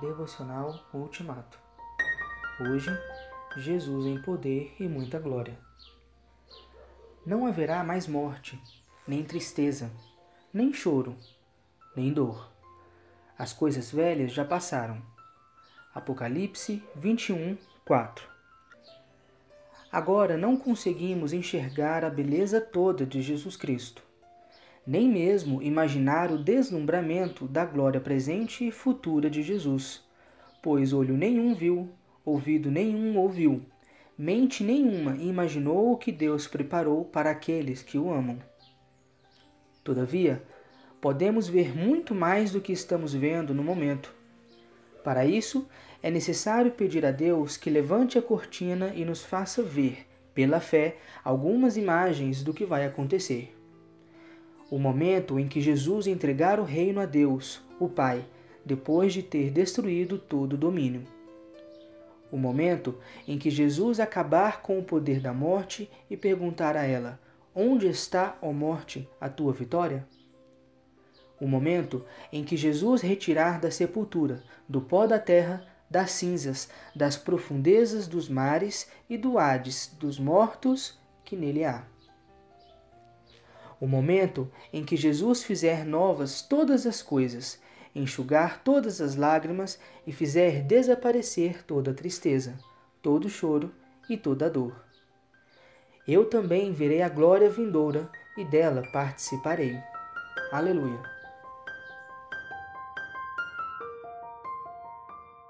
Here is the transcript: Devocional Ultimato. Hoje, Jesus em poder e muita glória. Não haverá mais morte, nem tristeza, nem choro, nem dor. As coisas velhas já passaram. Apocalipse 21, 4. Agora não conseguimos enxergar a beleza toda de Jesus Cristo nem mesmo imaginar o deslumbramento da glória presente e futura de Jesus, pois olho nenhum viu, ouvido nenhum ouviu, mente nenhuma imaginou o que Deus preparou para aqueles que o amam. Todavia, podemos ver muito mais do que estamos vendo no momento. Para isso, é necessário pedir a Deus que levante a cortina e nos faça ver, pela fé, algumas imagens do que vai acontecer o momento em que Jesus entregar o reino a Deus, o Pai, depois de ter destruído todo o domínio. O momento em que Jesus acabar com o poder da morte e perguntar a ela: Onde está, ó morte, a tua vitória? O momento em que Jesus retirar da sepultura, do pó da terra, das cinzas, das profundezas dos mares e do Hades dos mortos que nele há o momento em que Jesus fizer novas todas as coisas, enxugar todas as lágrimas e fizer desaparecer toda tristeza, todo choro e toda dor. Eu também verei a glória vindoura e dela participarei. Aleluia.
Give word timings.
Devocional 0.00 0.84
Ultimato. 0.92 1.56
Hoje, 2.60 2.90
Jesus 3.56 4.06
em 4.06 4.20
poder 4.20 4.74
e 4.80 4.88
muita 4.88 5.20
glória. 5.20 5.56
Não 7.24 7.46
haverá 7.46 7.84
mais 7.84 8.08
morte, 8.08 8.60
nem 9.06 9.22
tristeza, 9.22 9.92
nem 10.52 10.72
choro, 10.72 11.16
nem 11.94 12.12
dor. 12.12 12.50
As 13.38 13.52
coisas 13.52 13.92
velhas 13.92 14.32
já 14.32 14.44
passaram. 14.44 15.00
Apocalipse 15.94 16.82
21, 16.96 17.56
4. 17.84 18.28
Agora 19.92 20.36
não 20.36 20.56
conseguimos 20.56 21.32
enxergar 21.32 22.04
a 22.04 22.10
beleza 22.10 22.60
toda 22.60 23.06
de 23.06 23.22
Jesus 23.22 23.56
Cristo 23.56 24.02
nem 24.86 25.08
mesmo 25.08 25.62
imaginar 25.62 26.30
o 26.30 26.36
deslumbramento 26.36 27.48
da 27.48 27.64
glória 27.64 28.00
presente 28.00 28.66
e 28.66 28.70
futura 28.70 29.30
de 29.30 29.42
Jesus, 29.42 30.02
pois 30.62 30.92
olho 30.92 31.16
nenhum 31.16 31.54
viu, 31.54 31.88
ouvido 32.24 32.70
nenhum 32.70 33.16
ouviu, 33.16 33.62
mente 34.16 34.62
nenhuma 34.62 35.16
imaginou 35.16 35.92
o 35.92 35.96
que 35.96 36.12
Deus 36.12 36.46
preparou 36.46 37.04
para 37.04 37.30
aqueles 37.30 37.82
que 37.82 37.96
o 37.96 38.12
amam. 38.12 38.38
Todavia, 39.82 40.42
podemos 41.00 41.48
ver 41.48 41.74
muito 41.74 42.14
mais 42.14 42.50
do 42.50 42.60
que 42.60 42.72
estamos 42.72 43.14
vendo 43.14 43.54
no 43.54 43.64
momento. 43.64 44.14
Para 45.02 45.24
isso, 45.24 45.66
é 46.02 46.10
necessário 46.10 46.70
pedir 46.70 47.04
a 47.06 47.10
Deus 47.10 47.56
que 47.56 47.70
levante 47.70 48.18
a 48.18 48.22
cortina 48.22 48.92
e 48.94 49.04
nos 49.04 49.24
faça 49.24 49.62
ver, 49.62 50.06
pela 50.34 50.60
fé, 50.60 50.96
algumas 51.22 51.76
imagens 51.76 52.42
do 52.42 52.52
que 52.52 52.64
vai 52.64 52.84
acontecer 52.84 53.53
o 54.70 54.78
momento 54.78 55.38
em 55.38 55.46
que 55.46 55.60
Jesus 55.60 56.06
entregar 56.06 56.58
o 56.58 56.64
reino 56.64 57.00
a 57.00 57.06
Deus, 57.06 57.62
o 57.78 57.88
Pai, 57.88 58.24
depois 58.64 59.12
de 59.12 59.22
ter 59.22 59.50
destruído 59.50 60.18
todo 60.18 60.54
o 60.54 60.58
domínio. 60.58 61.04
O 62.32 62.36
momento 62.36 62.98
em 63.28 63.38
que 63.38 63.50
Jesus 63.50 64.00
acabar 64.00 64.62
com 64.62 64.78
o 64.78 64.82
poder 64.82 65.20
da 65.20 65.32
morte 65.32 65.90
e 66.10 66.16
perguntar 66.16 66.76
a 66.76 66.84
ela: 66.84 67.20
Onde 67.54 67.86
está, 67.86 68.36
ó 68.40 68.52
morte, 68.52 69.08
a 69.20 69.28
tua 69.28 69.52
vitória? 69.52 70.06
O 71.40 71.46
momento 71.46 72.04
em 72.32 72.42
que 72.42 72.56
Jesus 72.56 73.02
retirar 73.02 73.60
da 73.60 73.70
sepultura, 73.70 74.42
do 74.68 74.80
pó 74.80 75.06
da 75.06 75.18
terra, 75.18 75.64
das 75.90 76.12
cinzas, 76.12 76.68
das 76.96 77.16
profundezas 77.16 78.08
dos 78.08 78.28
mares 78.28 78.90
e 79.08 79.18
do 79.18 79.38
Hades 79.38 79.94
dos 80.00 80.18
mortos 80.18 80.98
que 81.24 81.36
nele 81.36 81.64
há 81.64 81.84
o 83.84 83.86
momento 83.86 84.50
em 84.72 84.82
que 84.82 84.96
Jesus 84.96 85.44
fizer 85.44 85.84
novas 85.84 86.40
todas 86.40 86.86
as 86.86 87.02
coisas, 87.02 87.60
enxugar 87.94 88.62
todas 88.64 88.98
as 88.98 89.14
lágrimas 89.14 89.78
e 90.06 90.12
fizer 90.12 90.62
desaparecer 90.62 91.62
toda 91.66 91.92
tristeza, 91.92 92.56
todo 93.02 93.28
choro 93.28 93.70
e 94.08 94.16
toda 94.16 94.48
dor. 94.48 94.74
Eu 96.08 96.24
também 96.24 96.72
verei 96.72 97.02
a 97.02 97.10
glória 97.10 97.50
vindoura 97.50 98.10
e 98.38 98.44
dela 98.46 98.82
participarei. 98.90 99.78
Aleluia. 100.50 101.13